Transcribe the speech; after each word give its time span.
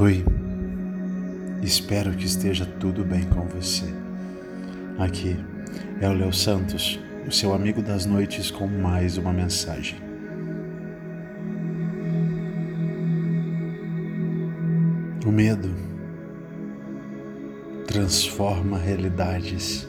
Oi, 0.00 0.24
espero 1.60 2.12
que 2.12 2.24
esteja 2.24 2.64
tudo 2.64 3.04
bem 3.04 3.24
com 3.24 3.48
você. 3.48 3.92
Aqui 4.96 5.36
é 6.00 6.08
o 6.08 6.12
Léo 6.12 6.32
Santos, 6.32 7.00
o 7.26 7.32
seu 7.32 7.52
amigo 7.52 7.82
das 7.82 8.06
noites, 8.06 8.48
com 8.48 8.68
mais 8.68 9.18
uma 9.18 9.32
mensagem. 9.32 9.98
O 15.26 15.32
medo 15.32 15.74
transforma 17.88 18.78
realidades. 18.78 19.88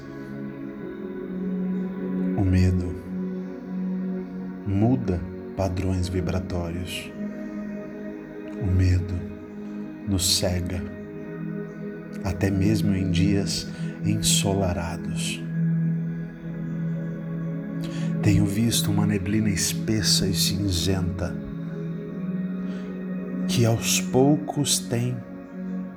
O 2.35 2.41
medo 2.41 2.95
muda 4.65 5.21
padrões 5.55 6.07
vibratórios. 6.07 7.11
O 8.59 8.65
medo 8.65 9.38
nos 10.09 10.37
cega, 10.37 10.81
até 12.23 12.49
mesmo 12.49 12.95
em 12.95 13.11
dias 13.11 13.67
ensolarados. 14.03 15.41
Tenho 18.21 18.45
visto 18.45 18.91
uma 18.91 19.05
neblina 19.05 19.49
espessa 19.49 20.27
e 20.27 20.33
cinzenta 20.33 21.33
que 23.47 23.65
aos 23.65 24.01
poucos 24.01 24.79
tem 24.79 25.15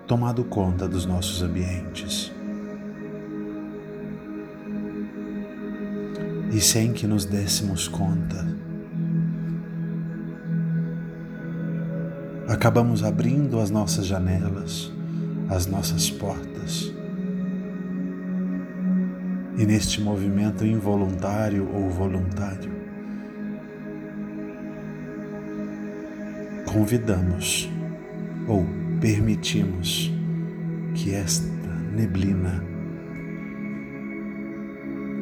tomado 0.07 0.45
conta 0.45 0.87
dos 0.87 1.05
nossos 1.05 1.43
ambientes. 1.43 2.33
E 6.53 6.61
sem 6.61 6.93
que 6.93 7.07
nos 7.07 7.25
dessemos 7.25 7.89
conta, 7.89 8.47
acabamos 12.53 13.03
abrindo 13.03 13.59
as 13.61 13.71
nossas 13.71 14.05
janelas, 14.07 14.93
as 15.49 15.67
nossas 15.67 16.11
portas. 16.11 16.93
E 19.57 19.65
neste 19.65 20.03
movimento 20.03 20.65
involuntário 20.65 21.67
ou 21.73 21.89
voluntário, 21.89 22.71
convidamos 26.67 27.71
ou 28.47 28.67
permitimos 29.01 30.13
que 30.95 31.15
esta 31.15 31.47
neblina 31.95 32.63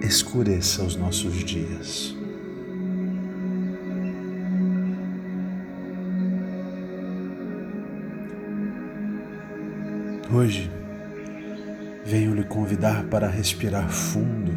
escureça 0.03 0.83
os 0.83 0.97
nossos 0.97 1.45
dias. 1.45 2.17
Hoje 10.33 10.71
venho 12.07 12.33
lhe 12.37 12.45
convidar 12.45 13.03
para 13.07 13.29
respirar 13.29 13.91
fundo 13.91 14.53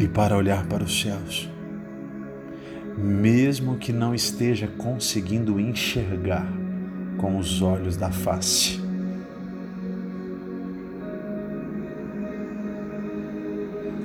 e 0.00 0.08
para 0.08 0.36
olhar 0.36 0.66
para 0.66 0.82
os 0.82 1.00
céus, 1.00 1.48
mesmo 2.96 3.76
que 3.76 3.92
não 3.92 4.16
esteja 4.16 4.66
conseguindo 4.66 5.60
enxergar 5.60 6.52
com 7.18 7.38
os 7.38 7.62
olhos 7.62 7.96
da 7.96 8.10
face. 8.10 8.80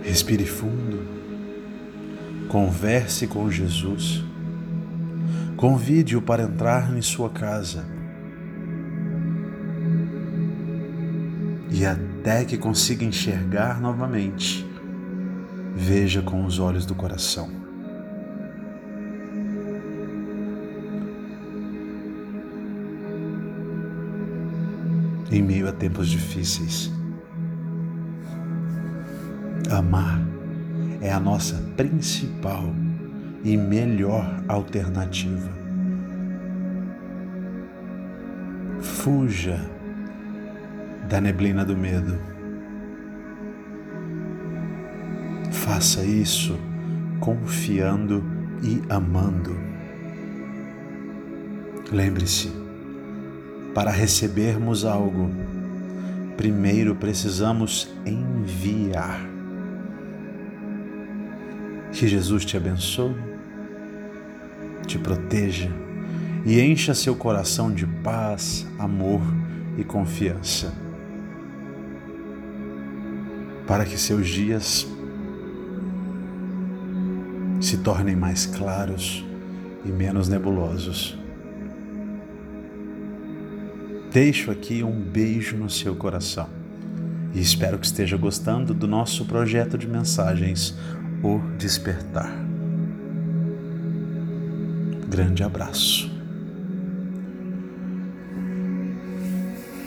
Respire 0.04 0.46
fundo, 0.46 1.00
converse 2.48 3.26
com 3.26 3.50
Jesus, 3.50 4.24
convide-o 5.58 6.22
para 6.22 6.44
entrar 6.44 6.96
em 6.96 7.02
sua 7.02 7.32
casa 7.32 8.03
e 11.74 11.88
até 11.88 12.46
que 12.46 12.56
consiga 12.56 13.04
enxergar 13.04 13.81
novamente, 13.81 14.64
veja 15.75 16.22
com 16.22 16.46
os 16.46 16.59
olhos 16.59 16.86
do 16.86 16.94
coração. 16.94 17.50
Em 25.31 25.42
meio 25.42 25.68
a 25.68 25.72
tempos 25.72 26.09
difíceis, 26.09 26.92
amar 29.72 30.22
é 31.02 31.12
a 31.12 31.20
nossa 31.20 31.56
principal 31.76 32.72
e 33.44 33.58
melhor 33.58 34.44
alternativa. 34.47 35.50
Fuja 38.80 39.59
da 41.13 41.22
neblina 41.22 41.63
do 41.63 41.78
medo. 41.78 42.19
Faça 45.51 46.03
isso 46.03 46.57
confiando 47.19 48.24
e 48.63 48.81
amando. 48.90 49.56
Lembre-se, 51.91 52.52
para 53.75 53.91
recebermos 53.91 54.85
algo, 54.85 55.29
primeiro 56.35 56.96
precisamos 56.96 57.94
enviar. 58.07 59.23
Que 61.91 62.07
Jesus 62.07 62.44
te 62.44 62.57
abençoe, 62.57 63.13
te 64.88 64.97
proteja 64.97 65.69
e 66.44 66.59
encha 66.59 66.96
seu 66.96 67.16
coração 67.16 67.72
de 67.72 67.85
paz, 67.85 68.66
amor 68.79 69.22
e 69.78 69.84
confiança 69.84 70.83
para 73.68 73.85
que 73.85 73.97
seus 73.97 74.28
dias 74.28 74.88
se 77.62 77.78
tornem 77.78 78.16
mais 78.16 78.46
claros 78.46 79.25
e 79.85 79.90
menos 79.90 80.28
nebulosos. 80.28 81.18
Deixo 84.12 84.52
aqui 84.52 84.84
um 84.84 85.00
beijo 85.00 85.57
no 85.57 85.69
seu 85.69 85.96
coração 85.96 86.47
e 87.34 87.41
espero 87.41 87.79
que 87.79 87.85
esteja 87.85 88.16
gostando 88.16 88.73
do 88.73 88.88
nosso 88.88 89.25
projeto 89.25 89.78
de 89.78 89.88
mensagens 89.88 90.78
O 91.23 91.40
Despertar. 91.57 92.31
Grande 95.09 95.44
abraço. 95.44 96.12